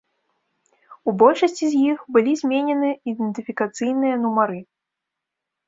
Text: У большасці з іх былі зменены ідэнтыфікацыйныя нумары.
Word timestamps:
У 1.11 1.13
большасці 1.23 1.65
з 1.73 1.83
іх 1.91 1.99
былі 2.17 2.33
зменены 2.43 2.89
ідэнтыфікацыйныя 3.13 4.15
нумары. 4.25 4.59